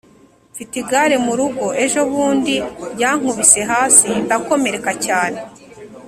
[0.53, 2.53] Mfite igare murugo ejo bundi
[2.93, 5.39] ryankubise hasi ndakomereka cyane